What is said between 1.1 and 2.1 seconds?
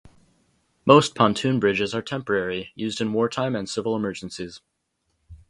pontoon bridges are